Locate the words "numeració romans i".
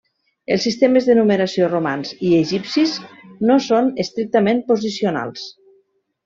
1.19-2.31